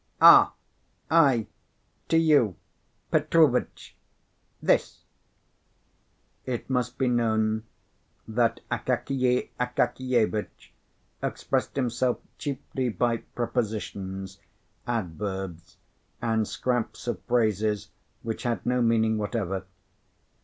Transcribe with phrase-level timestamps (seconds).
[0.19, 0.53] "Ah!
[1.11, 1.45] I
[2.09, 2.55] to you,
[3.11, 3.95] Petrovitch,
[4.59, 5.03] this"
[6.53, 7.65] It must be known
[8.27, 10.73] that Akakiy Akakievitch
[11.21, 14.39] expressed himself chiefly by prepositions,
[14.87, 15.77] adverbs,
[16.19, 17.91] and scraps of phrases
[18.23, 19.65] which had no meaning whatever.